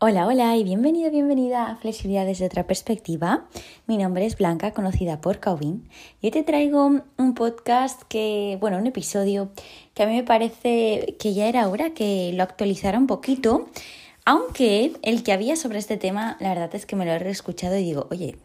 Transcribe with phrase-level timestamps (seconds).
[0.00, 3.48] Hola, hola y bienvenido, bienvenida a Flexibilidad desde otra perspectiva.
[3.88, 5.88] Mi nombre es Blanca, conocida por Caubin.
[6.20, 9.50] Y hoy te traigo un podcast que, bueno, un episodio
[9.94, 13.66] que a mí me parece que ya era hora que lo actualizara un poquito.
[14.24, 17.76] Aunque el que había sobre este tema, la verdad es que me lo he reescuchado
[17.76, 18.36] y digo, oye,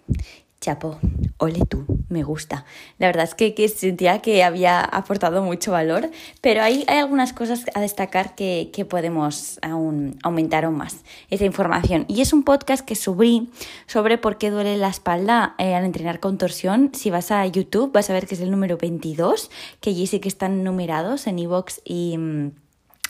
[0.64, 0.98] chapo,
[1.40, 2.64] ole tú, me gusta.
[3.00, 7.82] La verdad es que, sentía que había aportado mucho valor, pero hay, algunas cosas a
[7.82, 12.06] destacar que, podemos aún aumentar aún más esa información.
[12.08, 13.50] Y es un podcast que subí
[13.88, 16.92] sobre por qué duele la espalda eh, al entrenar con torsión.
[16.94, 20.20] Si vas a YouTube vas a ver que es el número 22, que allí sí
[20.22, 22.52] que están numerados en iVoox y mm,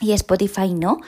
[0.00, 1.00] y Spotify no.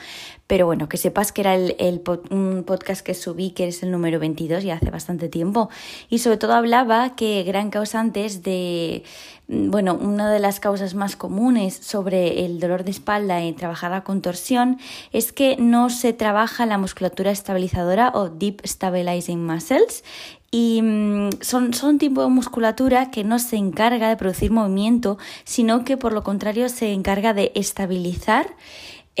[0.47, 2.01] Pero bueno, que sepas que era el,
[2.31, 5.69] un podcast que subí, que es el número 22, y hace bastante tiempo.
[6.09, 9.03] Y sobre todo hablaba que gran causante es de,
[9.49, 13.91] mm, bueno, una de las causas más comunes sobre el dolor de espalda y trabajar
[13.91, 14.79] la contorsión
[15.11, 20.05] es que no se trabaja la musculatura estabilizadora o Deep Stabilizing Muscles
[20.49, 25.83] y mm, son, son tipo de musculatura que no se encarga de producir movimiento, sino
[25.83, 28.55] que por lo contrario se encarga de estabilizar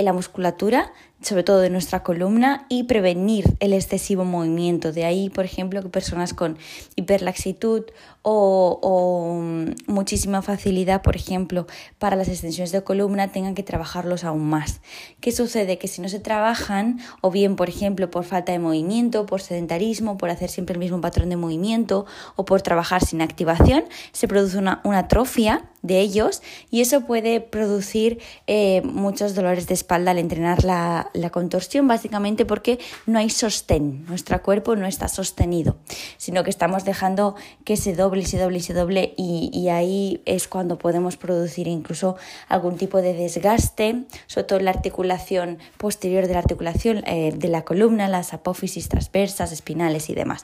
[0.03, 4.91] la musculatura sobre todo de nuestra columna, y prevenir el excesivo movimiento.
[4.91, 6.57] De ahí, por ejemplo, que personas con
[6.95, 7.85] hiperlaxitud
[8.29, 11.65] o, mm, muchísima facilidad, por ejemplo,
[11.97, 14.81] para las extensiones de columna, tengan que trabajarlos aún más.
[15.21, 15.77] ¿Qué sucede?
[15.77, 20.17] Que si no se trabajan, o bien, por ejemplo, por falta de movimiento, por sedentarismo,
[20.17, 24.57] por hacer siempre el mismo patrón de movimiento, o por trabajar sin activación, se produce
[24.57, 30.63] una, atrofia de ellos y eso puede producir eh, muchos dolores de espalda al entrenar
[30.63, 35.77] la, la, contorsión básicamente porque no hay sostén, nuestro cuerpo no está sostenido,
[36.17, 40.47] sino que estamos dejando que se doble se doble y se doble y, ahí es
[40.47, 42.15] cuando podemos producir incluso
[42.47, 47.47] algún tipo de desgaste, sobre todo en la articulación posterior de la articulación eh, de
[47.47, 50.43] la columna, las apófisis transversas, espinales y demás.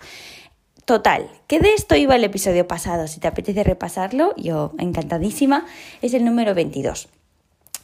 [0.86, 3.08] Total, que de esto iba el episodio pasado.
[3.08, 5.66] Si te apetece repasarlo, yo encantadísima.
[6.02, 7.08] Es el número 22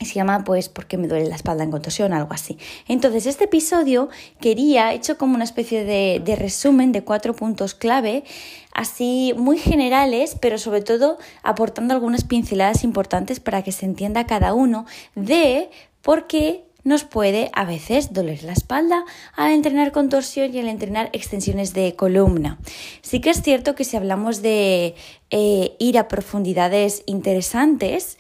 [0.05, 2.57] se llama pues porque me duele la espalda en contorsión, algo así.
[2.87, 8.23] Entonces, este episodio quería, hecho como una especie de, de, resumen de cuatro puntos clave,
[8.73, 14.53] así muy generales, pero sobre todo aportando algunas pinceladas importantes para que se entienda cada
[14.53, 15.69] uno de
[16.01, 19.03] por qué nos puede a veces doler la espalda
[19.35, 22.57] al entrenar contorsión y al entrenar extensiones de columna.
[23.01, 24.95] Sí que es cierto que si hablamos de
[25.29, 28.17] eh, ir a profundidades interesantes,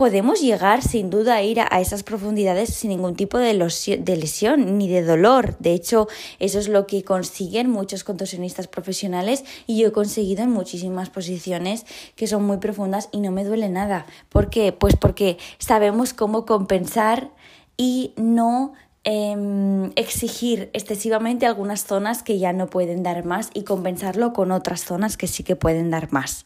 [0.00, 4.88] podemos llegar sin duda a ir a, esas profundidades sin ningún tipo de, lesión ni
[4.88, 5.58] de dolor.
[5.58, 10.52] De hecho, eso es lo que consiguen muchos contorsionistas profesionales y yo he conseguido en
[10.52, 11.84] muchísimas posiciones
[12.16, 14.06] que son muy profundas y no me duele nada.
[14.30, 14.72] ¿Por qué?
[14.72, 17.30] Pues porque sabemos cómo compensar
[17.76, 18.72] y no
[19.04, 24.84] em, exigir excesivamente algunas zonas que ya no pueden dar más y compensarlo con otras
[24.84, 26.44] zonas que sí que pueden dar más.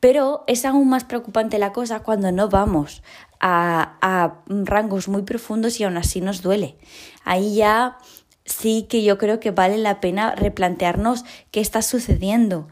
[0.00, 3.02] Pero es aún más preocupante la cosa cuando no vamos
[3.42, 6.76] a, rangos muy profundos y aún así nos duele.
[7.24, 7.98] Ahí ya
[8.44, 12.68] sí que yo creo que vale la pena replantearnos qué está sucediendo.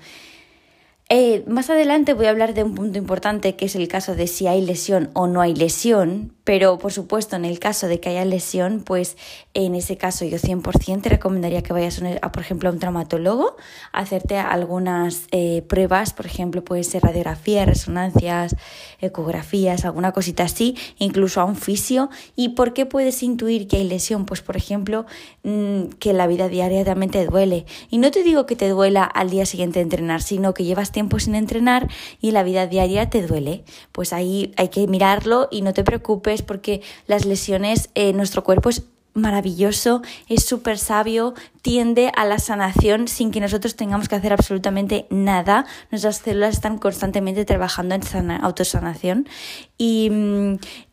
[1.09, 4.29] Eh, más adelante voy a hablar de un punto importante que es el caso de
[4.29, 8.09] si hay lesión o no hay lesión, pero por supuesto en el caso de que
[8.09, 9.16] haya lesión, pues
[9.55, 13.56] en ese caso yo 100% te recomendaría que vayas a, por ejemplo a un traumatólogo
[13.93, 18.56] hacerte algunas eh, pruebas, por ejemplo puede ser radiografías, resonancias,
[19.00, 22.10] ecografías, alguna cosita así, incluso a un fisio.
[22.34, 24.27] ¿Y por qué puedes intuir que hay lesión?
[24.27, 25.06] Pues por ejemplo
[25.44, 27.65] mm, que la vida diaria también te duele.
[27.91, 30.91] Y no te digo que te duela al día siguiente de entrenar, sino que llevas
[30.91, 31.87] tiempo sin entrenar
[32.21, 33.62] y la vida diaria te duele.
[33.93, 38.71] Pues ahí hay que mirarlo y no te preocupes porque las lesiones, en nuestro cuerpo
[38.71, 38.84] es
[39.15, 45.07] maravilloso, es súper sabio, tiende a la sanación sin que nosotros tengamos que hacer absolutamente
[45.10, 45.66] nada.
[45.91, 49.28] Nuestras células están constantemente trabajando en autosanación
[49.77, 50.10] y,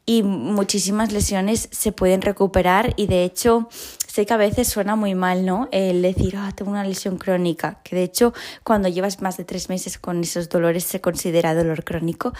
[0.05, 3.69] y muchísimas lesiones se pueden recuperar y de hecho
[4.07, 5.69] sé que a veces suena muy mal, ¿no?
[5.71, 8.33] El decir, ah, tengo una lesión crónica, que de hecho
[8.63, 12.33] cuando llevas más de tres meses con esos dolores se considera dolor crónico,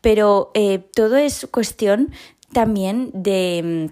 [0.00, 2.12] pero eh, todo es cuestión
[2.54, 3.90] también de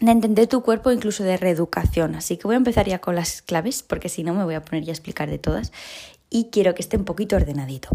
[0.00, 2.14] de entender tu cuerpo, incluso de reeducación.
[2.16, 4.62] Así que voy a empezar ya con las claves, porque si no me voy a
[4.62, 5.72] poner ya a explicar de todas
[6.28, 7.88] y quiero que esté un poquito ordenadito.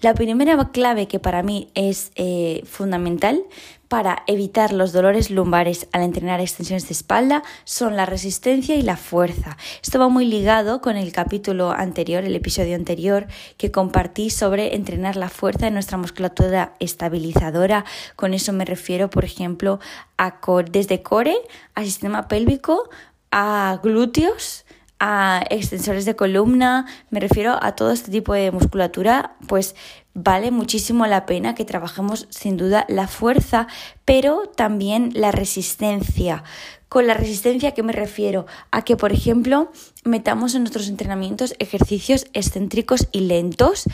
[0.00, 3.42] La primera clave que para mí es eh, fundamental
[3.88, 8.96] para evitar los dolores lumbares al entrenar extensiones de espalda son la resistencia y la
[8.96, 9.56] fuerza.
[9.82, 13.26] Esto va muy ligado con el capítulo anterior, el episodio anterior
[13.56, 17.84] que compartí sobre entrenar la fuerza de nuestra musculatura estabilizadora.
[18.14, 19.80] Con eso me refiero, por ejemplo,
[20.16, 20.40] a
[20.70, 21.36] desde core
[21.74, 22.90] al sistema pélvico
[23.30, 24.64] a glúteos,
[25.00, 29.76] a extensores de columna, me refiero a todo este tipo de musculatura, pues
[30.14, 33.68] vale muchísimo la pena que trabajemos sin duda la fuerza,
[34.04, 36.42] pero también la resistencia.
[36.88, 38.46] Con la resistencia, ¿a qué me refiero?
[38.70, 39.70] A que, por ejemplo,
[40.04, 43.84] metamos en nuestros entrenamientos ejercicios excéntricos y lentos,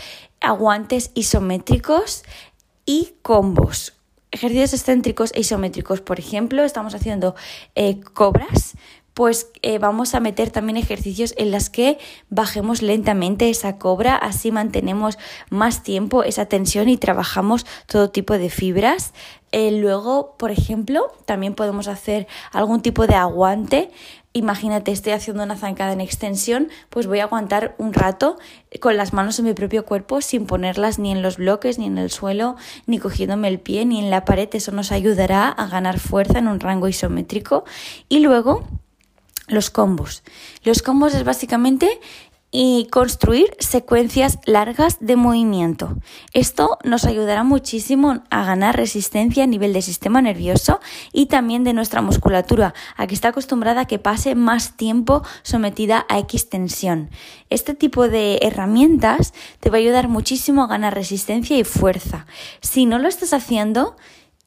[0.41, 2.23] aguantes isométricos
[2.87, 3.95] y combos.
[4.31, 7.35] Ejercicios excéntricos e isométricos, por ejemplo, estamos haciendo
[7.75, 8.75] eh, cobras,
[9.15, 14.51] pues eh, vamos a meter también ejercicios en las que bajemos lentamente esa cobra, así
[14.51, 15.19] mantenemos
[15.51, 19.15] más tiempo esa tensión y trabajamos todo tipo de fibras.
[19.53, 23.93] Eh, luego, por ejemplo, también podemos hacer algún tipo de aguante.
[24.33, 28.37] Imagínate, estoy haciendo una zancada en extensión, pues voy a aguantar un rato
[28.81, 31.99] con las manos en mi propio cuerpo sin ponerlas ni en los bloques, ni en
[31.99, 32.57] el suelo,
[32.87, 34.49] ni cogiéndome el pie, ni en la pared.
[34.53, 37.65] Eso nos ayudará a ganar fuerza en un rango isométrico.
[38.09, 38.65] Y luego
[39.49, 40.23] los combos.
[40.63, 42.01] Los combos es básicamente
[42.57, 45.97] y construir secuencias largas de movimiento.
[46.35, 50.79] Esto nos ayudará muchísimo a ganar resistencia a nivel del sistema nervioso
[51.13, 56.07] y también de nuestra musculatura, a que está acostumbrada a que pase más tiempo sometida
[56.09, 57.11] a X tensión.
[57.51, 62.25] Este tipo de herramientas te va a ayudar muchísimo a ganar resistencia y fuerza.
[62.61, 63.97] Si no lo estás haciendo,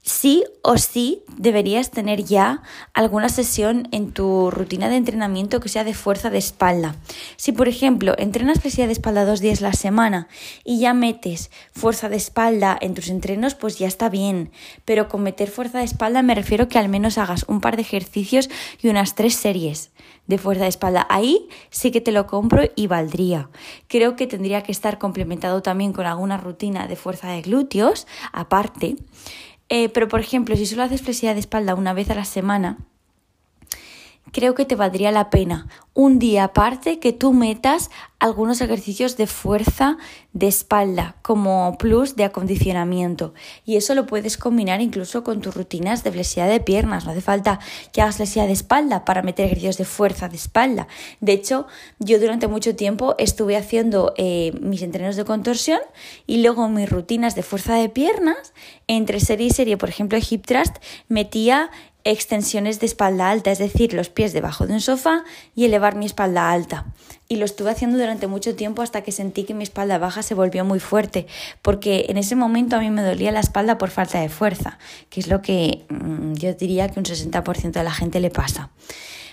[0.07, 2.63] sí o sí deberías tener ya
[2.93, 6.95] alguna sesión en tu rutina de entrenamiento que sea de fuerza de espalda.
[7.35, 10.29] Si, por ejemplo, entrenas flexibilidad de espalda dos días la semana
[10.63, 14.49] y ya metes fuerza de espalda en tus entrenos, pues ya está bien.
[14.85, 17.81] Pero con meter fuerza de espalda me refiero que al menos hagas un par de
[17.81, 18.49] ejercicios
[18.81, 19.91] y unas tres series
[20.27, 21.05] de fuerza de espalda.
[21.09, 23.49] Ahí sí que te lo compro y valdría.
[23.87, 28.95] Creo que tendría que estar complementado también con alguna rutina de fuerza de glúteos aparte.
[29.69, 32.77] Eh, pero, por ejemplo, si solo haces flexibilidad de espalda una vez a la semana,
[34.31, 37.89] creo que te valdría la pena un día aparte que tú metas
[38.19, 39.97] algunos ejercicios de fuerza
[40.31, 43.33] de espalda como plus de acondicionamiento.
[43.65, 47.05] Y eso lo puedes combinar incluso con tus rutinas de flexibilidad de piernas.
[47.05, 47.59] No hace falta
[47.91, 50.87] que hagas flexibilidad de espalda para meter ejercicios de fuerza de espalda.
[51.19, 51.65] De hecho
[51.97, 55.79] yo durante mucho tiempo estuve haciendo eh, mis entrenos de contorsión
[56.27, 58.53] y luego mis rutinas de fuerza de piernas.
[58.85, 60.75] Entre serie y serie por ejemplo hip thrust
[61.07, 61.71] metía
[62.11, 65.23] extensiones de espalda alta, es decir, los pies debajo de un sofá
[65.55, 66.85] y elevar mi espalda alta.
[67.27, 70.33] Y lo estuve haciendo durante mucho tiempo hasta que sentí que mi espalda baja se
[70.33, 71.27] volvió muy fuerte,
[71.61, 75.19] porque en ese momento a mí me dolía la espalda por falta de fuerza, que
[75.19, 78.69] es lo que mm, yo diría que un 60% de la gente le pasa.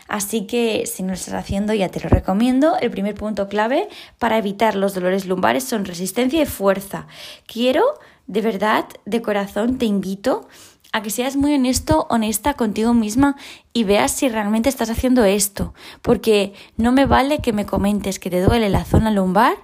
[0.09, 2.77] Así que si no lo estás haciendo ya te lo recomiendo.
[2.79, 3.89] El primer punto clave
[4.19, 7.07] para evitar los dolores lumbares son resistencia y fuerza.
[7.47, 7.83] Quiero,
[8.27, 10.49] de verdad, de corazón, te invito
[10.95, 13.35] a que seas muy honesto, honesta contigo misma
[13.73, 15.75] y veas si realmente estás haciendo esto.
[16.03, 19.57] Porque no me vale que me comentes que te duele la zona lumbar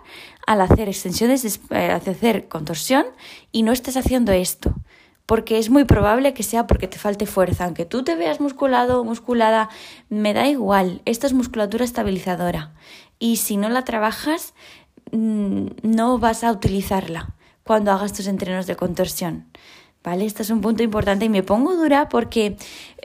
[0.44, 3.06] al hacer extensiones, al hacer contorsión
[3.52, 4.74] y no estés haciendo esto.
[5.24, 7.64] Porque es muy probable que sea porque te falte fuerza.
[7.66, 9.68] Aunque tú te veas musculado o musculada,
[10.08, 11.00] me da igual.
[11.04, 12.74] Esta es musculatura estabilizadora.
[13.20, 14.52] Y si no la trabajas,
[15.12, 19.46] mm, no vas a utilizarla cuando hagas tus entrenos de contorsión.
[20.02, 20.24] ¿Vale?
[20.24, 22.56] Este es un punto importante y me pongo dura porque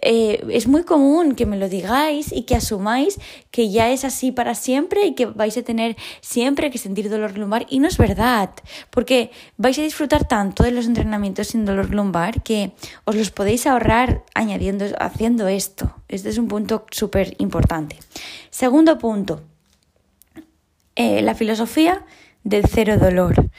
[0.02, 3.20] eh, es muy común que me lo digáis y que asumáis
[3.52, 7.38] que ya es así para siempre y que vais a tener siempre que sentir dolor
[7.38, 8.52] lumbar y no es verdad,
[8.92, 12.72] porque vais a disfrutar tanto de los entrenamientos sin dolor lumbar que
[13.04, 15.94] os los podéis ahorrar añadiendo, haciendo esto.
[16.08, 18.00] Este es un punto súper importante.
[18.52, 19.42] Segundo punto,
[20.96, 22.06] eh, la filosofía
[22.46, 23.50] del cero dolor.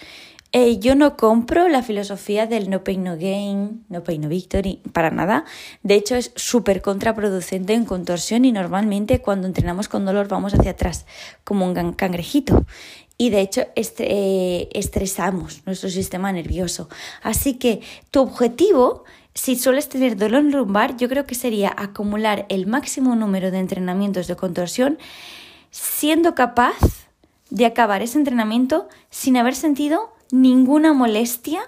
[0.52, 4.80] Eh, yo no compro la filosofía del no pain no gain, no pain no victory,
[4.92, 5.44] para nada.
[5.82, 10.70] De hecho, es súper contraproducente en contorsión y normalmente cuando entrenamos con dolor vamos hacia
[10.70, 11.04] atrás,
[11.44, 12.64] como un cangrejito.
[13.18, 16.88] Y de hecho eh, estresamos nuestro sistema nervioso.
[17.22, 19.04] Así que tu objetivo
[19.36, 24.28] si sueles tener dolor lumbar, yo creo que sería acumular el máximo número de entrenamientos
[24.28, 24.98] de contorsión
[25.70, 27.06] siendo capaz
[27.50, 31.60] de acabar ese entrenamiento sin haber sentido ninguna molestia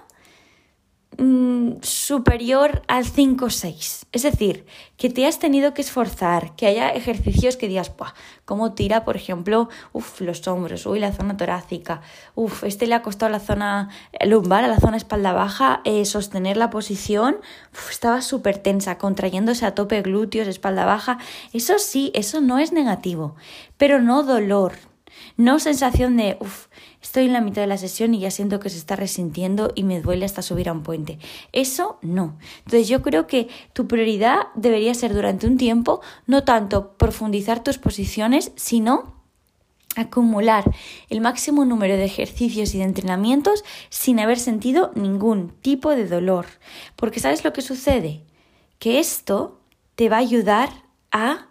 [1.17, 3.99] mm, superior al 5 o 6.
[4.11, 4.65] Es decir,
[4.97, 8.13] que te has tenido que esforzar, que haya ejercicios que digas, Buah,
[8.43, 12.01] ¿cómo tira, por ejemplo, uf, los hombros, uy, la zona torácica,
[12.33, 13.89] uf, este le ha costado la zona
[14.25, 17.37] lumbar, a la zona espalda baja, eh, sostener la posición,
[17.91, 21.19] estaba súper tensa, contrayéndose a tope glúteos, espalda baja.
[21.53, 23.35] Eso sí, eso no es negativo,
[23.77, 24.73] pero no dolor,
[25.37, 26.67] No sensación de, uff,
[27.01, 29.83] estoy en la mitad de la sesión y ya siento que se está resintiendo y
[29.83, 31.19] me duele hasta subir a un puente.
[31.51, 32.37] Eso no.
[32.59, 37.77] Entonces yo creo que tu prioridad debería ser durante un tiempo no tanto profundizar tus
[37.77, 39.19] posiciones, sino
[39.95, 40.63] acumular
[41.09, 46.45] el máximo número de ejercicios y de entrenamientos sin haber sentido ningún tipo de dolor.
[46.95, 48.23] Porque ¿sabes lo que sucede?
[48.77, 49.59] Que esto
[49.95, 50.69] te va a ayudar
[51.11, 51.48] a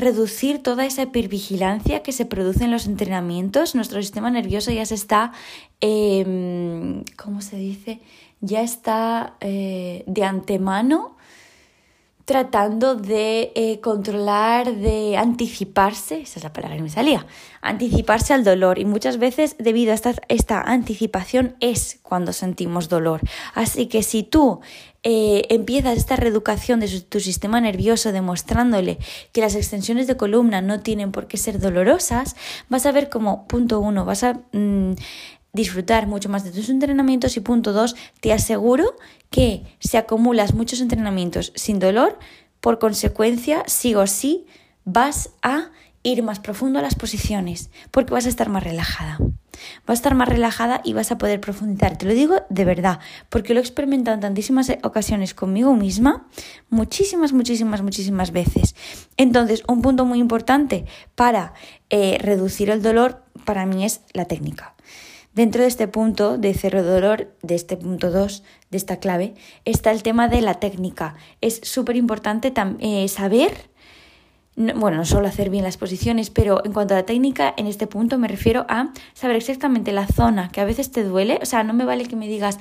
[0.00, 3.74] reducir toda esa hipervigilancia que se produce en los entrenamientos.
[3.74, 5.32] Nuestro sistema nervioso ya se está,
[5.80, 8.00] eh, ¿cómo se dice?
[8.40, 11.16] Ya está eh, de antemano
[12.30, 17.26] tratando de eh, controlar, de anticiparse, esa es la palabra que me salía,
[17.60, 23.20] anticiparse al dolor y muchas veces debido a esta, esta anticipación es cuando sentimos dolor.
[23.52, 24.60] Así que si tú
[25.02, 28.98] eh, empiezas esta reeducación de tu sistema nervioso demostrándole
[29.32, 32.36] que las extensiones de columna no tienen por qué ser dolorosas,
[32.68, 34.92] vas a ver como punto uno, vas a mm,
[35.52, 38.96] disfrutar mucho más de tus entrenamientos y punto dos, te aseguro
[39.30, 42.18] que si acumulas muchos entrenamientos sin dolor,
[42.60, 44.46] por consecuencia, sí o sí,
[44.84, 45.70] vas a
[46.02, 49.18] ir más profundo a las posiciones, porque vas a estar más relajada.
[49.86, 51.98] Vas a estar más relajada y vas a poder profundizar.
[51.98, 56.26] Te lo digo de verdad, porque lo he experimentado en tantísimas ocasiones conmigo misma,
[56.70, 58.74] muchísimas, muchísimas, muchísimas veces.
[59.18, 61.52] Entonces, un punto muy importante para
[61.90, 64.74] eh, reducir el dolor para mí es la técnica.
[65.32, 69.34] Dentro de este punto de cero dolor, de este punto 2, de esta clave,
[69.64, 71.14] está el tema de la técnica.
[71.40, 73.69] Es súper importante eh, saber
[74.56, 77.86] bueno, no solo hacer bien las posiciones, pero en cuanto a la técnica, en este
[77.86, 81.38] punto me refiero a saber exactamente la zona que a veces te duele.
[81.40, 82.58] O sea, no me vale que me digas,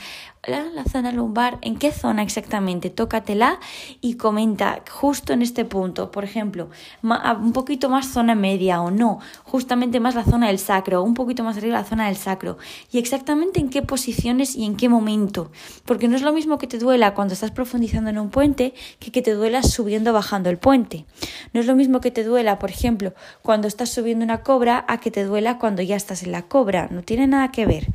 [0.48, 2.90] la, la zona lumbar, ¿en qué zona exactamente?
[2.90, 3.60] Tócatela
[4.02, 6.12] y comenta justo en este punto.
[6.12, 6.70] Por ejemplo,
[7.02, 11.44] un poquito más zona media o no, justamente más la zona del sacro, un poquito
[11.44, 12.58] más arriba la zona del sacro.
[12.92, 15.52] Y exactamente en qué posiciones y en qué momento.
[15.86, 19.12] Porque no es lo mismo que te duela cuando estás profundizando en un puente que
[19.12, 21.06] que te duela subiendo o bajando el puente.
[21.54, 25.00] No es lo mismo que te duela, por ejemplo, cuando estás subiendo una cobra a
[25.00, 26.88] que te duela cuando ya estás en la cobra.
[26.92, 27.88] No tiene nada que ver,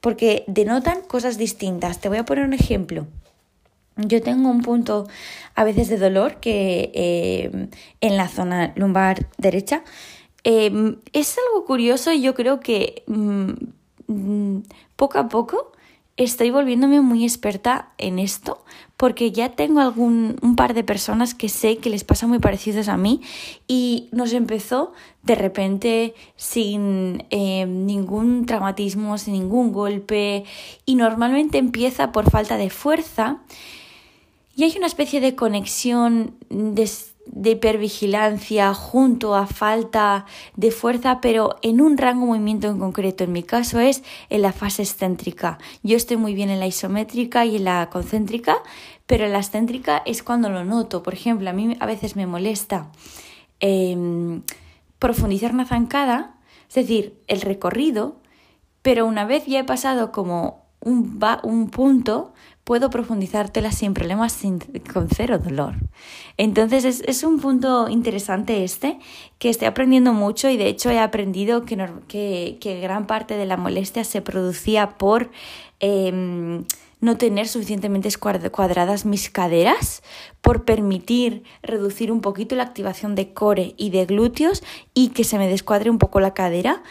[0.00, 2.00] porque denotan cosas distintas.
[2.00, 3.06] Te voy a poner un ejemplo.
[3.96, 5.06] Yo tengo un punto
[5.54, 7.68] a veces de dolor que eh,
[8.00, 9.84] en la zona lumbar derecha.
[10.44, 13.50] Eh, es algo curioso y yo creo que mm,
[14.06, 14.62] mm,
[14.96, 15.72] poco a poco
[16.16, 18.64] estoy volviéndome muy experta en esto
[18.96, 22.88] porque ya tengo algún un par de personas que sé que les pasa muy parecidos
[22.88, 23.20] a mí
[23.66, 24.92] y nos empezó
[25.22, 30.44] de repente sin eh, ningún traumatismo, sin ningún golpe
[30.86, 33.38] y normalmente empieza por falta de fuerza.
[34.56, 36.34] Y hay una especie de conexión
[37.26, 40.26] de hipervigilancia junto a falta
[40.56, 43.24] de fuerza, pero en un rango movimiento en concreto.
[43.24, 45.58] En mi caso es en la fase excéntrica.
[45.82, 48.58] Yo estoy muy bien en la isométrica y en la concéntrica,
[49.06, 51.02] pero en la excéntrica es cuando lo noto.
[51.02, 52.90] Por ejemplo, a mí a veces me molesta
[53.60, 54.42] em,
[54.98, 56.36] profundizar una zancada,
[56.68, 58.16] es decir, el recorrido,
[58.82, 62.34] pero una vez ya he pasado como un, un punto,
[62.64, 64.58] puedo profundizártela sin problemas, sin,
[64.92, 65.74] con cero dolor.
[66.38, 68.98] Entonces es, un punto interesante este,
[69.38, 73.58] que estoy aprendiendo mucho y de hecho he aprendido que, que, gran parte de la
[73.58, 75.30] molestia se producía por
[75.78, 76.64] em,
[77.00, 80.02] no tener suficientemente cuadradas mis caderas,
[80.40, 84.62] por permitir reducir un poquito la activación de core y de glúteos
[84.94, 86.82] y que se me descuadre un poco la cadera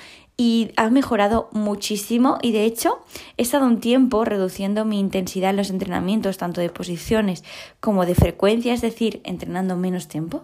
[0.44, 3.00] y ha mejorado muchísimo y de hecho
[3.38, 7.46] he estado un tiempo reduciendo mi intensidad en los entrenamientos, tanto de posiciones
[7.80, 10.44] como de frecuencia, es decir, entrenando menos tiempo.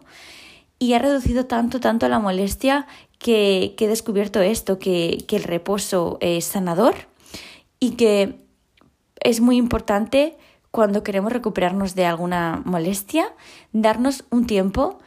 [0.79, 2.87] Y ha reducido tanto, tanto la molestia
[3.17, 6.95] que, he descubierto esto, que, que el reposo es sanador
[7.81, 8.39] y que
[9.19, 10.37] es muy importante
[10.71, 13.33] cuando queremos recuperarnos de alguna molestia,
[13.73, 14.99] darnos un tiempo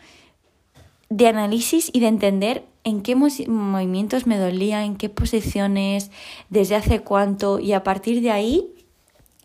[1.09, 6.11] de análisis y de entender en qué movimientos me dolía, en qué posiciones,
[6.51, 8.69] desde hace cuánto y a partir de ahí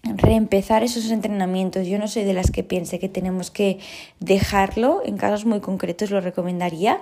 [0.04, 1.88] reempezar esos entrenamientos.
[1.88, 3.80] Yo no soy de las que piense que tenemos que
[4.20, 7.02] dejarlo, en casos muy concretos lo recomendaría,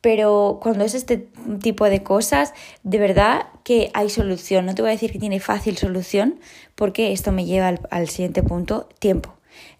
[0.00, 1.28] pero cuando es este
[1.60, 2.52] tipo de cosas,
[2.82, 4.66] de verdad que hay solución.
[4.66, 6.40] No te voy a decir que tiene fácil solución,
[6.74, 9.32] porque esto me lleva al, al siguiente punto, tiempo.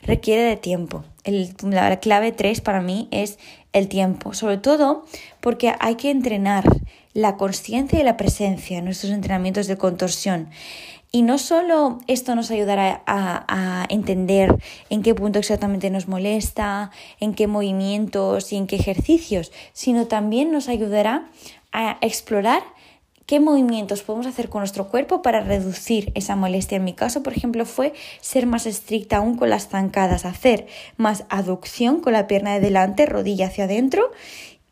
[0.03, 1.05] Requiere de tiempo.
[1.25, 3.39] la clave 3 para mí es
[3.73, 5.05] el tiempo, sobre todo
[5.41, 6.65] porque hay que entrenar
[7.15, 10.49] la conciencia y la presencia en nuestros entrenamientos de contorsión.
[11.15, 14.57] Y no solo esto nos ayudará a, entender
[14.89, 20.51] en qué punto exactamente nos molesta, en qué movimientos y en qué ejercicios, sino también
[20.51, 21.29] nos ayudará
[21.71, 22.63] a explorar
[23.27, 26.77] qué movimientos podemos hacer con nuestro cuerpo para reducir esa molestia.
[26.77, 31.25] En mi caso, por ejemplo, fue ser más estricta aún con las zancadas, hacer más
[31.29, 34.11] aducción con la pierna de delante, rodilla hacia adentro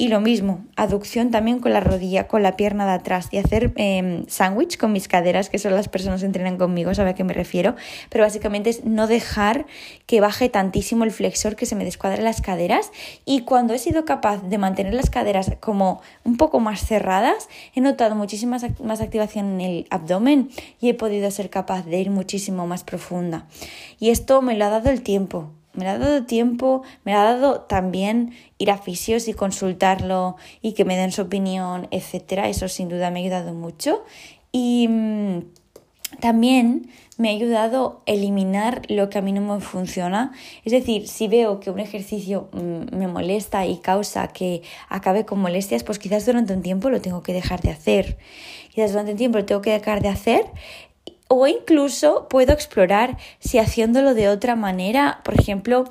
[0.01, 3.75] y lo mismo, aducción también con la rodilla, con la pierna de atrás y hacer
[3.77, 7.23] eh, sándwich con mis caderas, que son las personas que entrenan conmigo, sabe a qué
[7.23, 7.77] me refiero.
[8.09, 9.67] Pero básicamente es no dejar
[10.07, 12.93] que baje tantísimo el flexor, que se me descuadre las caderas.
[13.27, 17.83] Y cuando he sido capaz de mantener las caderas como un poco más cerradas, he
[17.83, 20.49] notado muchísima más activación en el abdomen
[20.81, 23.49] y he podido ser capaz de ir muchísimo más profunda.
[23.99, 27.61] Y esto me lo ha dado el tiempo me ha dado tiempo, me ha dado
[27.63, 32.49] también ir a fisios y consultarlo y que me den su opinión, etcétera.
[32.49, 34.05] Eso sin duda me ha ayudado mucho.
[34.53, 35.41] Y mm,
[36.21, 40.33] también me ha ayudado a eliminar lo que a mí no me funciona.
[40.65, 45.41] Es decir, si veo que un ejercicio mm, me molesta y causa que acabe con
[45.41, 48.19] molestias, pues quizás durante un tiempo lo tengo que dejar de hacer.
[48.73, 50.47] Quizás durante un tiempo lo tengo que dejar de hacer
[51.33, 55.85] o incluso puedo explorar si haciéndolo de otra manera, por ejemplo,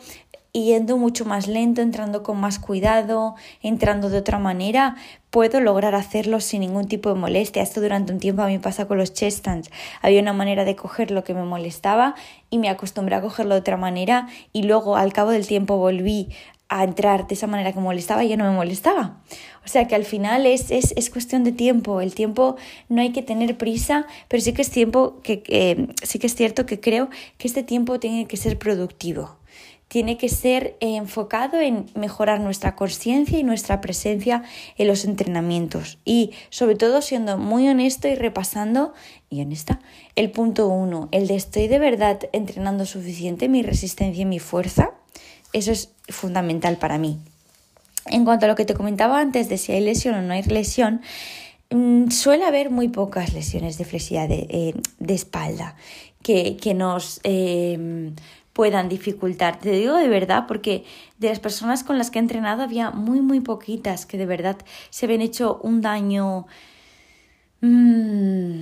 [0.51, 4.97] yendo mucho más lento, entrando con más cuidado, entrando de otra manera,
[5.29, 7.63] puedo lograr hacerlo sin ningún tipo de molestia.
[7.63, 9.71] Esto durante un tiempo a mí pasa con los chest stands.
[10.01, 12.15] Había una manera de coger lo que me molestaba
[12.49, 16.27] y me acostumbré a cogerlo de otra manera y luego al cabo del tiempo volví
[16.67, 19.21] a entrar de esa manera que molestaba y ya no me molestaba.
[19.69, 22.01] O sea que al final es, es, cuestión de tiempo.
[22.01, 22.55] El tiempo
[22.87, 26.65] no hay que tener prisa, pero sí que es tiempo que sí que es cierto
[26.65, 29.37] que creo que este tiempo tiene que ser productivo.
[29.87, 34.41] Tiene que ser enfocado en mejorar nuestra conciencia y nuestra presencia
[34.79, 35.99] en los entrenamientos.
[36.03, 38.95] Y sobre todo siendo muy honesto y repasando,
[39.29, 39.81] y honesta,
[40.15, 44.93] el punto uno, el de estoy de verdad entrenando suficiente mi resistencia y mi fuerza
[45.53, 47.19] eso es fundamental para mí.
[48.05, 50.43] En cuanto a lo que te comentaba antes de si hay lesión o no hay
[50.43, 51.01] lesión,
[51.69, 55.75] mm, suele haber muy pocas lesiones de flexibilidad de, eh, espalda
[56.23, 58.15] que, nos em,
[58.53, 59.59] puedan dificultar.
[59.59, 60.83] Te digo de verdad porque
[61.17, 64.57] de las personas con las que he entrenado había muy, muy poquitas que de verdad
[64.89, 66.47] se habían hecho un daño
[67.61, 68.61] mm,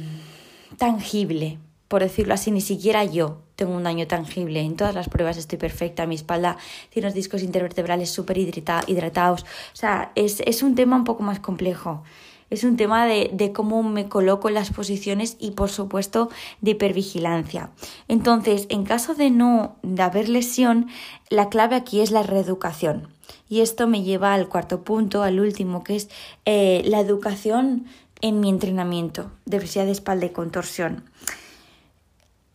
[0.78, 4.62] tangible, por decirlo así, ni siquiera yo tengo un daño tangible.
[4.62, 6.06] En todas las pruebas estoy perfecta.
[6.06, 6.58] Mi espalda
[6.92, 9.42] tiene los discos intervertebrales súper hidratados.
[9.42, 12.04] O sea, es, es, un tema un poco más complejo.
[12.50, 16.30] Es un tema de, de, cómo me coloco en las posiciones y, por supuesto,
[16.62, 17.72] de hipervigilancia.
[18.08, 20.88] Entonces, en caso de no de haber lesión,
[21.30, 23.10] la clave aquí es la reeducación.
[23.50, 26.10] Y esto me lleva al cuarto punto, al último, que es
[26.46, 27.88] eh, la educación
[28.22, 31.04] en mi entrenamiento de de espalda y contorsión.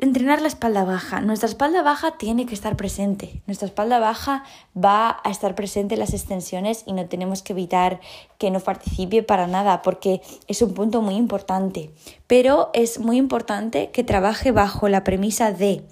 [0.02, 1.20] Entrenar la espalda baja.
[1.20, 3.40] Nuestra espalda baja tiene que estar presente.
[3.46, 4.42] Nuestra espalda baja
[4.76, 8.00] va a estar presente en las extensiones y no tenemos que evitar
[8.36, 11.92] que no participe para nada porque es un punto muy importante.
[12.26, 15.84] Pero es muy importante que trabaje bajo la premisa de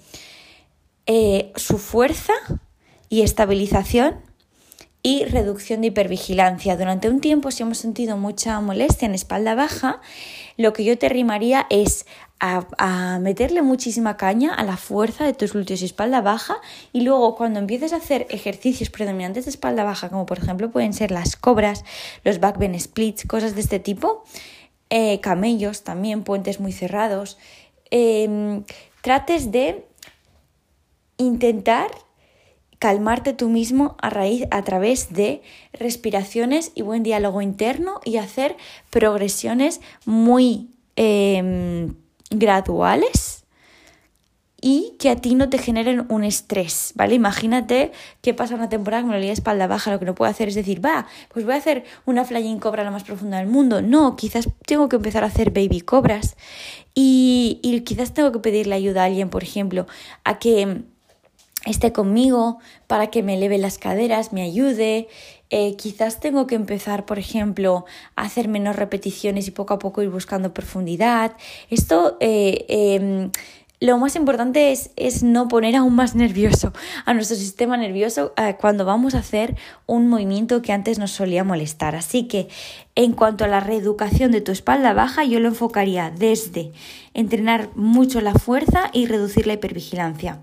[1.05, 2.33] eh, su fuerza
[3.07, 4.19] y estabilización
[5.03, 6.77] y reducción de hipervigilancia.
[6.77, 10.01] Durante un tiempo, si hemos sentido mucha molestia en espalda baja,
[10.57, 12.05] lo que yo te rimaría es
[12.41, 16.57] a, meterle muchísima caña a la fuerza de tus glúteos y espalda baja
[16.91, 20.93] y luego cuando empieces a hacer ejercicios predominantes de espalda baja, como por ejemplo pueden
[20.93, 21.85] ser las cobras,
[22.23, 24.23] los backbend splits, cosas de este tipo,
[24.89, 27.37] eh, camellos también, puentes muy cerrados,
[27.91, 28.63] em,
[29.01, 29.85] trates de
[31.17, 31.91] intentar
[32.79, 38.57] calmarte tú mismo a raíz a través de respiraciones y buen diálogo interno y hacer
[38.89, 42.00] progresiones muy em,
[42.31, 43.41] graduales
[44.61, 47.15] y que a ti no te generen un estrés, ¿vale?
[47.15, 47.91] Imagínate
[48.21, 50.55] que pasa una temporada con la de espalda baja, lo que no puedo hacer es
[50.55, 53.81] decir, va, pues voy a hacer una flying cobra la más profunda del mundo.
[53.81, 56.37] No, quizás tengo que empezar a hacer baby cobras
[56.93, 59.87] y, y quizás tengo que pedirle ayuda a alguien, por ejemplo,
[60.23, 60.83] a que
[61.65, 65.07] esté conmigo para que me eleve las caderas, me ayude,
[65.49, 70.01] eh, quizás tengo que empezar, por ejemplo, a hacer menos repeticiones y poco a poco
[70.01, 71.35] ir buscando profundidad.
[71.69, 73.31] Esto eh, em,
[73.81, 76.71] lo más importante es, es, no poner aún más nervioso
[77.05, 81.43] a nuestro sistema nervioso eh, cuando vamos a hacer un movimiento que antes nos solía
[81.43, 81.95] molestar.
[81.95, 82.47] Así que
[82.95, 86.73] En cuanto a la reeducación de tu espalda baja, yo lo enfocaría desde
[87.13, 90.39] entrenar mucho la fuerza y reducir la hipervigilancia.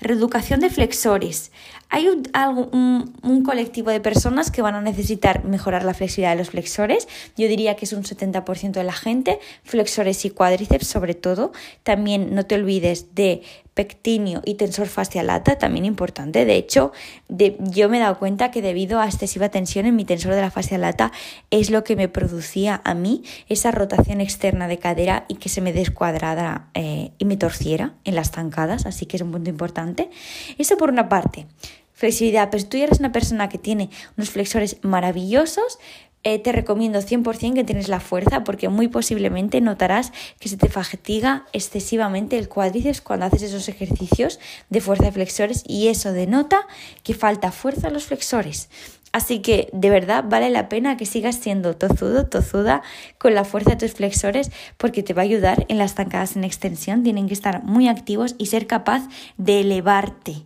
[0.00, 1.52] Reeducación de flexores.
[1.90, 7.06] Hay un, colectivo de personas que van a necesitar mejorar la flexibilidad de los flexores.
[7.36, 11.52] Yo diría que es un 70% de la gente, flexores y cuádriceps sobre todo.
[11.82, 13.42] También no te olvides de
[13.74, 16.44] pectinio y tensor fascial lata, también importante.
[16.44, 16.92] De hecho,
[17.28, 20.50] yo me he dado cuenta que debido a excesiva tensión en mi tensor de la
[20.50, 21.12] fascia lata
[21.50, 25.60] es lo que me producía a mí esa rotación externa de cadera y que se
[25.60, 30.10] me descuadrara eh, y me torciera en las zancadas, así que es un punto importante.
[30.58, 31.46] Eso por una parte.
[31.94, 35.78] Flexibilidad, si tú eres una persona que tiene unos flexores maravillosos,
[36.24, 40.68] eh, te recomiendo 100% que tienes la fuerza porque muy posiblemente notarás que se te
[40.68, 44.38] fatiga excesivamente el cuádriceps cuando haces esos ejercicios
[44.70, 46.66] de fuerza de flexores y eso denota
[47.02, 48.68] que falta fuerza a los flexores.
[49.12, 52.82] Así que de verdad vale la pena que sigas siendo tozudo, tozuda
[53.18, 56.44] con la fuerza de tus flexores porque te va a ayudar en las zancadas en
[56.44, 57.02] extensión.
[57.02, 60.36] Tienen que estar muy activos y ser capaz de elevarte.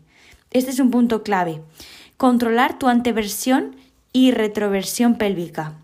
[0.52, 1.60] Este es un punto clave.
[2.16, 3.76] Controlar tu anteversión
[4.16, 5.74] y retroversión pélvica.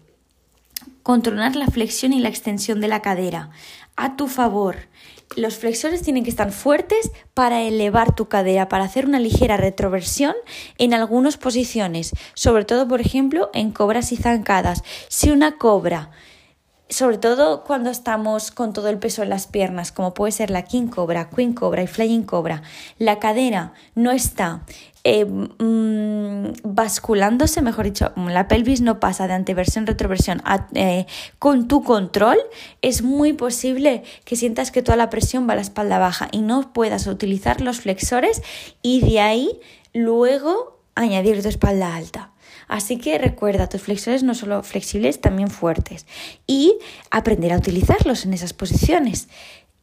[1.02, 3.50] Controlar la flexión y la extensión de la cadera.
[3.94, 4.88] A tu favor.
[5.36, 10.34] Los flexores tienen que estar fuertes para elevar tu cadera, para hacer una ligera retroversión
[10.78, 14.82] en algunas posiciones, sobre todo, por ejemplo, en cobras y zancadas.
[15.08, 16.10] Si una cobra
[16.92, 20.62] sobre todo cuando estamos con todo el peso en las piernas, como puede ser la
[20.62, 22.62] King Cobra, Queen Cobra y Flying Cobra,
[22.98, 24.62] la cadera no está
[25.04, 30.42] eh, mm, basculándose, mejor dicho, la pelvis no pasa de anteversión, retroversión
[30.74, 31.06] eh,
[31.38, 32.38] con tu control,
[32.82, 36.42] es muy posible que sientas que toda la presión va a la espalda baja y
[36.42, 38.42] no puedas utilizar los flexores
[38.82, 39.60] y de ahí
[39.94, 42.31] luego añadir tu espalda alta.
[42.72, 46.06] Así que recuerda, tus flexores no solo flexibles, también fuertes.
[46.46, 46.78] Y
[47.10, 49.28] aprender a utilizarlos en esas posiciones.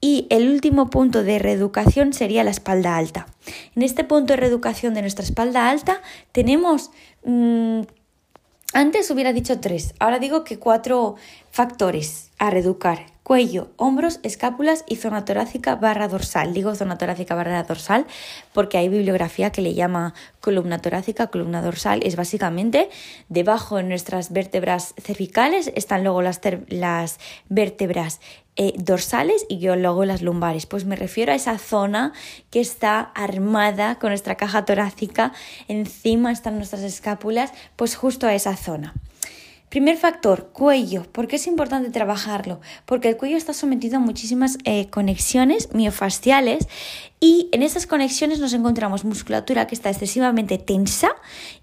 [0.02, 3.28] Y el último punto de reeducación sería la espalda alta.
[3.76, 6.90] En este punto de reeducación de nuestra espalda alta tenemos...
[7.24, 7.82] Mm,
[8.74, 11.16] antes hubiera dicho tres, ahora digo que cuatro
[11.52, 16.54] factores a reeducar cuello, hombros, escápulas y zona torácica barra dorsal.
[16.54, 18.06] Digo zona torácica barra dorsal
[18.54, 22.02] porque hay bibliografía que le llama columna torácica, columna dorsal.
[22.04, 22.90] Es básicamente
[23.28, 28.20] debajo de nuestras vértebras cervicales están luego las, las vértebras
[28.56, 30.66] eh, dorsales y luego las lumbares.
[30.66, 32.14] Pues me refiero a esa zona
[32.50, 35.32] que está armada con nuestra caja torácica,
[35.68, 38.94] encima están nuestras escápulas, pues justo a esa zona.
[39.70, 41.04] Primer factor, cuello.
[41.04, 42.60] ¿Por qué es importante trabajarlo?
[42.88, 46.68] Porque el cuello está sometido a muchísimas eh, conexiones miofasciales
[47.20, 51.12] y en esas conexiones nos encontramos musculatura que está excesivamente tensa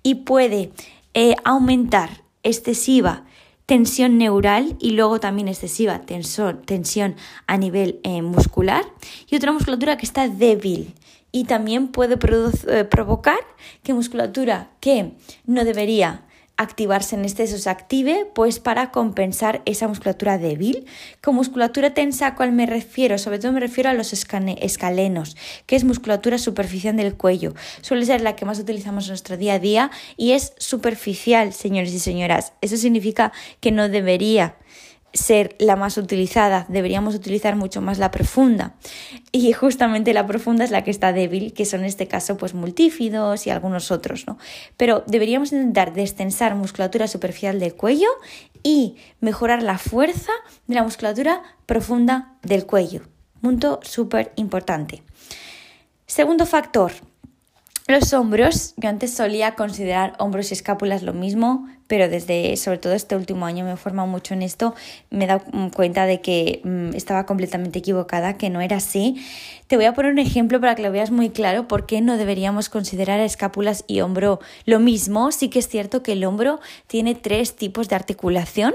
[0.04, 0.70] y puede
[1.14, 3.24] eh, aumentar excesiva
[3.66, 7.16] tensión neural y luego también excesiva tensión,
[7.48, 8.84] a nivel eh, muscular
[9.28, 10.94] y otra musculatura que está débil
[11.32, 13.40] y también puede provocar
[13.82, 15.14] que musculatura que
[15.44, 16.25] no debería
[16.56, 20.86] activarse en exceso se active, pues para compensar esa musculatura débil.
[21.22, 23.18] Con musculatura tensa, ¿a cuál me refiero?
[23.18, 27.54] Sobre todo me refiero a los escalenos, que es musculatura superficial del cuello.
[27.82, 31.92] Suele ser la que más utilizamos en nuestro día a día y es superficial, señores
[31.92, 32.52] y señoras.
[32.60, 34.56] Eso significa que no debería
[35.16, 38.74] ser la más utilizada, deberíamos utilizar mucho más la profunda.
[39.32, 42.54] Y justamente la profunda es la que está débil, que son en este caso pues
[42.54, 44.38] multífidos y algunos otros, ¿no?
[44.76, 48.08] Pero deberíamos intentar destensar musculatura superficial del cuello
[48.62, 50.32] y mejorar la fuerza
[50.66, 53.02] de la musculatura profunda del cuello.
[53.40, 55.02] Punto súper importante.
[56.06, 56.92] Segundo factor,
[57.88, 62.94] los hombros, yo antes solía considerar hombros y escápulas lo mismo, pero desde sobre todo
[62.94, 64.74] este último año me he formado mucho en esto,
[65.10, 65.44] me he dado
[65.74, 69.24] cuenta de que mm, estaba completamente equivocada, que no era así.
[69.68, 72.16] Te voy a poner un ejemplo para que lo veas muy claro por qué no
[72.16, 75.30] deberíamos considerar escápulas y hombro lo mismo.
[75.32, 78.74] Sí que es cierto que el hombro tiene tres tipos de articulación,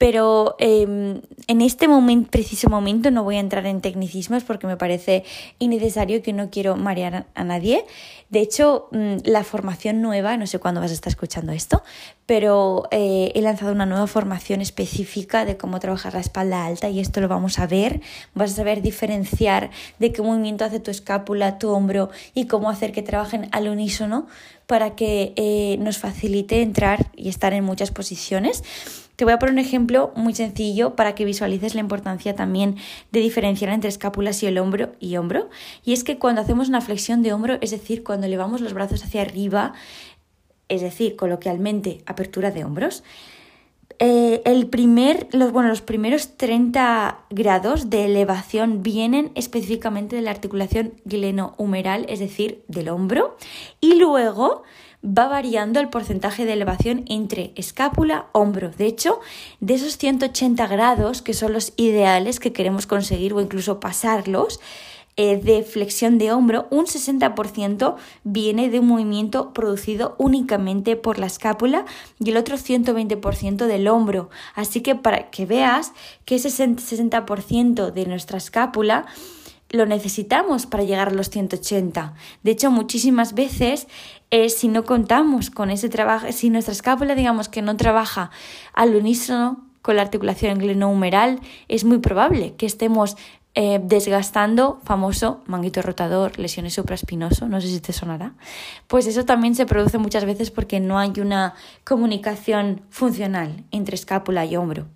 [0.00, 4.78] pero em, en este momento, preciso momento no voy a entrar en tecnicismos porque me
[4.78, 5.24] parece
[5.58, 7.84] innecesario que no quiero marear a nadie.
[8.30, 11.82] De hecho, mm, la formación nueva, no sé cuándo vas a estar escuchando esto,
[12.24, 16.98] pero eh, he lanzado una nueva formación específica de cómo trabajar la espalda alta y
[16.98, 18.00] esto lo vamos a ver.
[18.32, 22.92] Vas a saber diferenciar de qué movimiento hace tu escápula, tu hombro y cómo hacer
[22.92, 24.28] que trabajen al unísono
[24.66, 28.62] para que eh, nos facilite entrar y estar en muchas posiciones.
[29.20, 32.76] Te voy a poner un ejemplo muy sencillo para que visualices la importancia también
[33.12, 35.50] de diferenciar entre escápulas y el hombro y hombro.
[35.84, 39.04] Y es que cuando hacemos una flexión de hombro, es decir, cuando elevamos los brazos
[39.04, 39.74] hacia arriba,
[40.70, 43.04] es decir, coloquialmente apertura de hombros,
[43.98, 50.30] eh, el primer, los, bueno, los primeros 30 grados de elevación vienen específicamente de la
[50.30, 53.36] articulación glenohumeral, es decir, del hombro,
[53.82, 54.62] y luego
[55.04, 58.70] va variando el porcentaje de elevación entre escápula, hombro.
[58.70, 59.20] De hecho,
[59.60, 64.60] de esos 180 grados, que son los ideales que queremos conseguir o incluso pasarlos,
[65.16, 71.26] eh, de flexión de hombro, un 60% viene de un movimiento producido únicamente por la
[71.26, 71.84] escápula
[72.18, 74.30] y el otro 120% del hombro.
[74.54, 75.92] Así que para que veas
[76.24, 79.06] que ese 60% de nuestra escápula
[79.70, 82.14] lo necesitamos para llegar a los 180.
[82.42, 83.86] De hecho, muchísimas veces,
[84.30, 88.30] eh, si no contamos con ese trabajo, si nuestra escápula, digamos que no trabaja
[88.72, 93.16] al unísono con la articulación glenohumeral, es muy probable que estemos
[93.56, 98.34] eh, desgastando, famoso manguito rotador, lesiones supraespinoso, no sé si te sonará,
[98.86, 104.44] pues eso también se produce muchas veces porque no hay una comunicación funcional entre escápula
[104.44, 104.86] y hombro.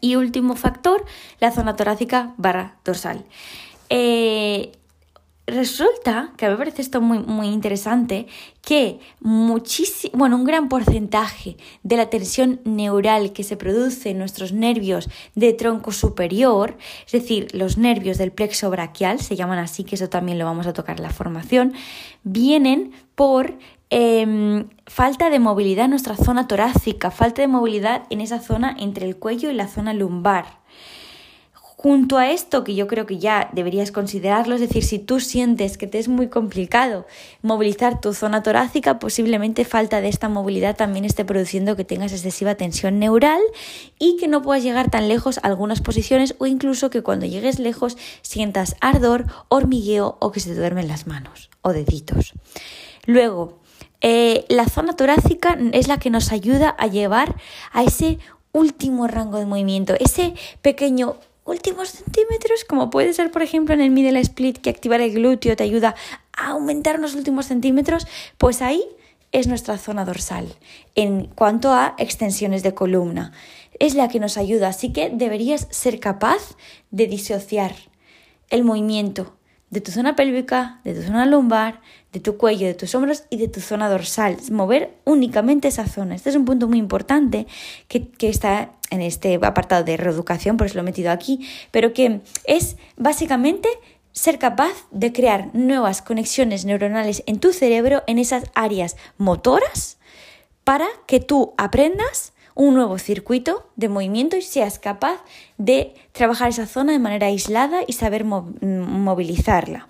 [0.00, 1.04] Y último factor,
[1.40, 3.24] la zona torácica barra dorsal.
[3.88, 4.72] Eh,
[5.46, 8.26] resulta, que a mí me parece esto muy, muy interesante,
[8.62, 14.52] que muchísimo, bueno, un gran porcentaje de la tensión neural que se produce en nuestros
[14.52, 19.94] nervios de tronco superior, es decir, los nervios del plexo braquial, se llaman así, que
[19.94, 21.74] eso también lo vamos a tocar en la formación,
[22.24, 23.56] vienen por
[23.90, 29.06] em, falta de movilidad en nuestra zona torácica, falta de movilidad en esa zona entre
[29.06, 30.65] el cuello y la zona lumbar.
[31.78, 35.76] Junto a esto, que yo creo que ya deberías considerarlo, es decir, si tú sientes
[35.76, 37.06] que te es muy complicado
[37.42, 42.54] movilizar tu zona torácica, posiblemente falta de esta movilidad también esté produciendo que tengas excesiva
[42.54, 43.40] tensión neural
[43.98, 47.58] y que no puedas llegar tan lejos a algunas posiciones o incluso que cuando llegues
[47.58, 52.32] lejos sientas ardor, hormigueo o que se te duermen las manos o deditos.
[53.04, 53.58] Luego,
[54.00, 57.36] eh, la zona torácica es la que nos ayuda a llevar
[57.70, 58.18] a ese
[58.52, 63.90] último rango de movimiento, ese pequeño últimos centímetros, como puede ser, por ejemplo, en el
[63.90, 65.94] middle split, que activar el glúteo te ayuda
[66.36, 68.06] a aumentar los últimos centímetros,
[68.36, 68.84] pues ahí
[69.32, 70.54] es nuestra zona dorsal
[70.94, 73.32] en cuanto a extensiones de columna.
[73.78, 76.56] Es la que nos ayuda, así que deberías ser capaz
[76.90, 77.74] de disociar
[78.50, 79.36] el movimiento
[79.70, 81.80] de tu zona pélvica, de tu zona lumbar,
[82.12, 84.36] de tu cuello, de tus hombros y de tu zona dorsal.
[84.50, 86.14] Mover únicamente esa zona.
[86.14, 87.46] Este es un punto muy importante
[87.88, 91.92] que, que está en este apartado de reeducación, por eso lo he metido aquí, pero
[91.92, 93.68] que es básicamente
[94.12, 99.98] ser capaz de crear nuevas conexiones neuronales en tu cerebro, en esas áreas motoras,
[100.64, 105.22] para que tú aprendas un nuevo circuito de movimiento y seas capaz
[105.58, 109.86] de trabajar esa zona de manera aislada y saber movilizarla.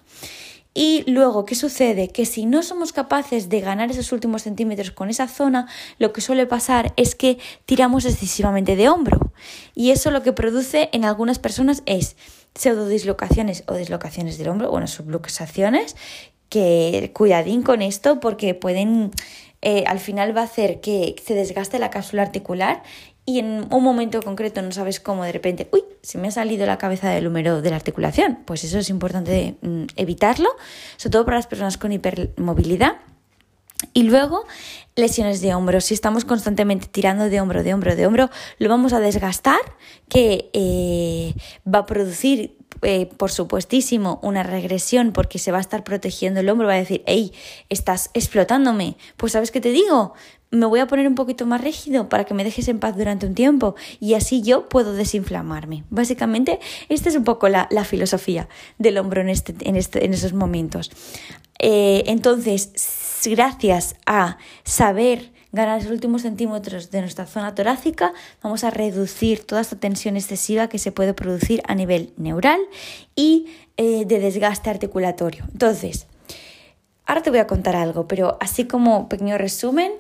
[0.75, 2.09] Y luego, ¿qué sucede?
[2.09, 6.21] Que si no somos capaces de ganar esos últimos centímetros con esa zona, lo que
[6.21, 9.33] suele pasar es que tiramos excesivamente de hombro.
[9.75, 12.17] Y eso lo que produce en algunas personas es
[12.55, 15.97] pseudodislocaciones o dislocaciones del hombro, bueno, subluxaciones,
[16.49, 19.13] que cuidadín con esto porque pueden,
[19.63, 22.83] eh, al final va a hacer que se desgaste la cápsula articular
[23.29, 26.65] y en un momento concreto no sabes cómo de repente, uy, se me ha salido
[26.65, 28.39] la cabeza del húmero de la articulación.
[28.45, 30.49] Pues eso es importante mm, evitarlo,
[30.97, 32.99] sobre todo para las personas con hipermovilidad.
[33.93, 34.45] Y luego,
[34.95, 35.81] lesiones de hombro.
[35.81, 39.61] Si estamos constantemente tirando de hombro, de hombro, de hombro, lo vamos a desgastar,
[40.09, 41.35] que eh,
[41.67, 46.49] va a producir, eh, por supuestísimo, una regresión porque se va a estar protegiendo el
[46.49, 47.33] hombro, va a decir, hey,
[47.69, 48.97] estás explotándome.
[49.17, 50.15] Pues sabes qué te digo,
[50.51, 53.27] me voy a poner un poquito más rígido para que me dejes en paz durante
[53.27, 55.85] un tiempo y así yo puedo desinflamarme.
[55.91, 60.33] Básicamente, esta es un poco la, filosofía del hombro en, este, en, este, en esos
[60.33, 60.91] momentos.
[61.59, 62.73] Eh, entonces,
[63.25, 69.63] gracias a saber ganar los últimos centímetros de nuestra zona torácica, vamos a reducir toda
[69.63, 72.61] esta tensión excesiva que se puede producir a nivel neural
[73.17, 75.45] y eh, de desgaste articulatorio.
[75.53, 76.07] Entonces,
[77.07, 79.93] ahora te voy a contar algo, pero así como pequeño resumen,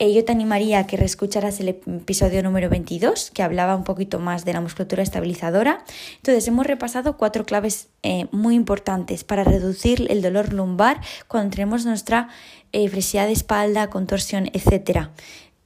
[0.00, 4.20] eh, yo te animaría a que reescucharas el episodio número 22, que hablaba un poquito
[4.20, 5.82] más de la musculatura estabilizadora.
[6.16, 11.84] Entonces, hemos repasado cuatro claves eh, muy importantes para reducir el dolor lumbar cuando tenemos
[11.84, 12.28] nuestra
[12.72, 15.08] eh, de espalda, contorsión, etc.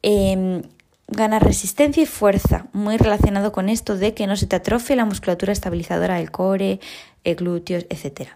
[0.03, 0.63] Em,
[1.09, 5.05] ganar resistencia y fuerza, muy relacionado con esto de que no se te atrofie la
[5.05, 6.81] musculatura estabilizadora del core,
[7.25, 8.31] glúteos, etc.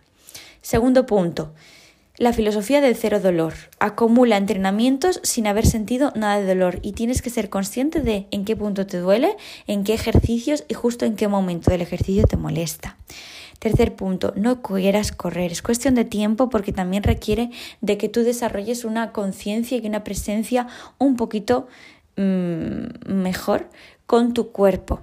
[0.61, 1.53] Segundo punto,
[2.19, 3.53] la filosofía del cero dolor.
[3.79, 8.45] Acumula entrenamientos sin haber sentido nada de dolor y tienes que ser consciente de en
[8.47, 12.39] qué punto te duele, en qué ejercicios y justo en qué momento del ejercicio te
[12.39, 12.97] molesta.
[13.59, 15.51] Tercer punto, no quieras correr.
[15.51, 20.05] Es cuestión de tiempo porque también requiere de que tú desarrolles una conciencia y una
[20.05, 20.67] presencia
[20.99, 21.67] un poquito
[22.17, 23.69] mm, mejor
[24.07, 25.01] con tu cuerpo.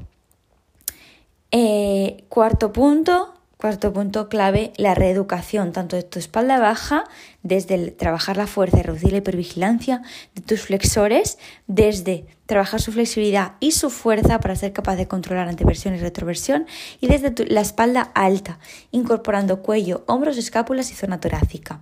[1.52, 3.33] Eh, cuarto punto,
[3.63, 7.06] Cuarto punto clave, la reeducación, tanto de tu espalda baja,
[7.43, 10.02] desde trabajar la fuerza y reducir la hipervigilancia,
[10.36, 15.47] de tus flexores, desde trabajar su flexibilidad y su fuerza para ser capaz de controlar
[15.47, 16.67] anteversión y retroversión,
[16.99, 18.60] y desde la espalda alta,
[18.91, 21.80] incorporando cuello, hombros, escápulas y zona torácica.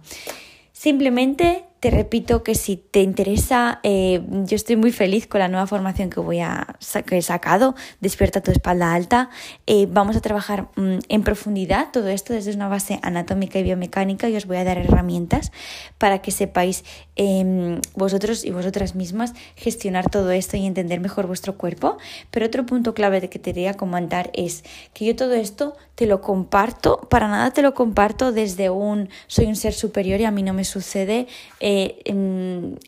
[0.73, 5.65] Simplemente te repito que si te interesa, eh, yo estoy muy feliz con la nueva
[5.65, 6.75] formación que voy a
[7.07, 9.31] que he sacado, Despierta tu espalda alta.
[9.65, 14.29] Eh, vamos a trabajar mm, en profundidad todo esto desde una base anatómica y biomecánica
[14.29, 15.51] y os voy a dar herramientas
[15.97, 16.83] para que sepáis
[17.15, 21.97] em, vosotros y vosotras mismas gestionar todo esto y entender mejor vuestro cuerpo.
[22.29, 24.63] Pero otro punto clave que te quería comentar es
[24.93, 29.45] que yo todo esto te lo comparto, para nada te lo comparto desde un soy
[29.45, 31.27] un ser superior y a mí no me sucede.
[31.59, 31.70] Eh,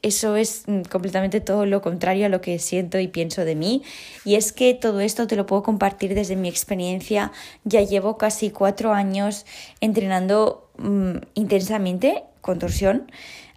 [0.01, 3.83] eso es mm, completamente todo lo contrario a lo que siento y pienso de mí.
[4.25, 7.31] Y es que todo esto te lo puedo compartir desde mi experiencia.
[7.63, 9.45] Ya llevo casi cuatro años
[9.81, 13.11] entrenando mm, intensamente contorsión.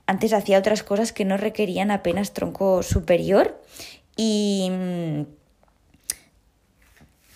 [0.06, 3.60] Antes hacía otras cosas que no requerían apenas tronco superior.
[4.16, 5.22] Y mm,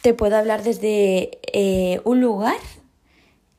[0.03, 2.57] te puedo hablar desde eh, un lugar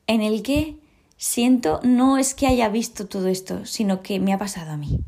[0.06, 0.81] en el que
[1.22, 4.98] siento no es que haya visto todo esto, sino que me ha pasado a mí.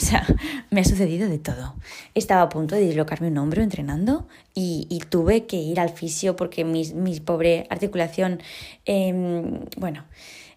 [0.00, 0.26] O sea,
[0.70, 1.74] me ha sucedido de todo.
[2.14, 6.64] Estaba a punto de dislocarme un hombro entrenando y, tuve que ir al fisio porque
[6.64, 8.40] mi, pobre articulación,
[8.86, 10.06] em, bueno,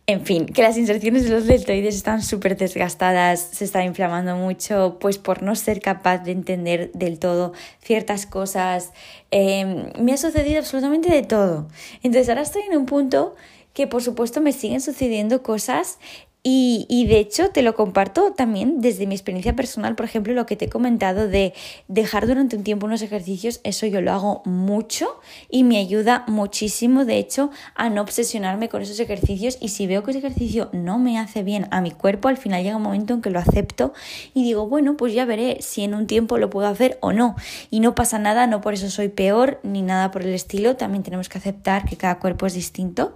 [0.08, 4.98] en fin, que las inserciones de los deltoides están súper desgastadas, se está inflamando mucho,
[5.02, 8.94] pues por no ser capaz de entender del todo ciertas cosas.
[9.30, 11.68] Em, me ha sucedido absolutamente de todo.
[12.02, 13.36] Entonces ahora estoy en un punto
[13.74, 15.98] que por supuesto me siguen sucediendo cosas
[16.44, 20.48] y, y, de hecho te lo comparto también desde mi experiencia personal, por ejemplo, lo
[20.48, 21.54] que te he comentado de
[21.88, 25.20] dejar durante un tiempo unos ejercicios, eso yo lo hago mucho
[25.52, 30.02] y me ayuda muchísimo, de hecho, a no obsesionarme con esos ejercicios y si veo
[30.02, 33.14] que ese ejercicio no me hace bien a mi cuerpo, al final llega un momento
[33.14, 33.94] en que lo acepto
[34.34, 37.36] y digo, bueno, pues ya veré si en un tiempo lo puedo hacer o no.
[37.70, 41.04] Y no pasa nada, no por eso soy peor ni nada por el estilo, también
[41.04, 43.14] tenemos que aceptar que cada cuerpo es distinto.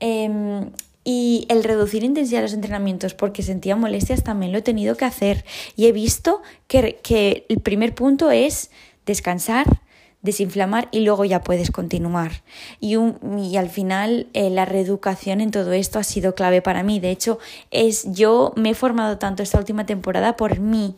[0.00, 0.70] Em,
[1.04, 5.06] y el reducir intensidad de los entrenamientos porque sentía molestias también lo he tenido que
[5.06, 5.44] hacer.
[5.74, 8.70] Y he visto que, que el primer punto es
[9.06, 9.80] descansar,
[10.22, 12.42] desinflamar y luego ya puedes continuar.
[12.80, 12.96] Y,
[13.38, 17.00] y al final eh, la reeducación en todo esto ha sido clave para mí.
[17.00, 17.38] De hecho,
[17.70, 20.96] es, yo me he formado tanto esta última temporada por mí,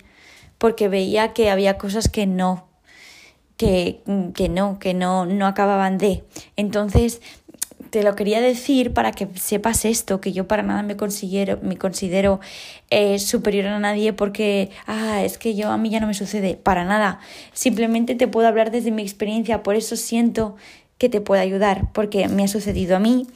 [0.59, 2.67] porque veía que había cosas que no,
[3.57, 4.01] que,
[4.35, 6.25] que no, que no, no acababan de.
[6.57, 7.21] Entonces,
[7.91, 11.77] te lo quería decir para que sepas esto, que yo para nada me considero, me
[11.77, 12.41] considero
[12.91, 16.55] eh, superior a nadie porque, ah, es que yo a mí ya no me sucede,
[16.55, 17.21] para nada.
[17.53, 20.57] Simplemente te puedo hablar desde mi experiencia, por eso siento
[20.99, 23.27] que te puedo ayudar, porque me ha sucedido a mí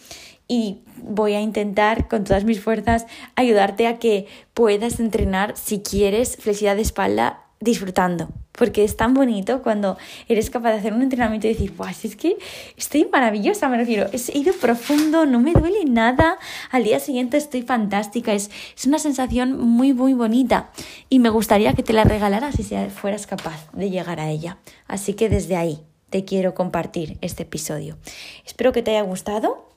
[0.47, 6.37] y voy a intentar con todas mis fuerzas ayudarte a que puedas entrenar si quieres
[6.37, 9.97] flexibilidad de espalda disfrutando, porque es tan bonito cuando
[10.29, 12.37] eres capaz de hacer un entrenamiento y decir, guau, es que
[12.77, 16.39] estoy maravillosa, me refiero, he ido profundo, no me duele nada,
[16.71, 20.71] al día siguiente estoy fantástica, es, es una sensación muy, muy bonita.
[21.09, 24.59] Y me gustaría que te la regalaras si fueras capaz de llegar a ella.
[24.87, 27.99] Así que desde ahí te quiero compartir este episodio.
[28.47, 29.74] Espero que te haya gustado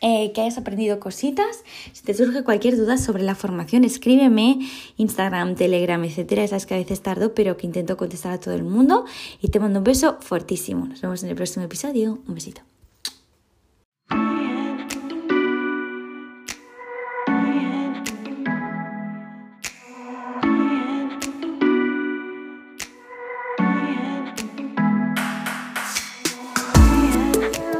[0.00, 1.64] eh, que hayas aprendido cositas.
[1.92, 4.58] Si te surge cualquier duda sobre la formación, escríbeme,
[4.96, 6.46] Instagram, Telegram, etcétera.
[6.46, 9.04] Sabes que a veces tardo, pero que intento contestar a todo el mundo.
[9.40, 10.86] Y te mando un beso fuertísimo.
[10.86, 12.18] Nos vemos en el próximo episodio.
[12.26, 12.77] Un besito.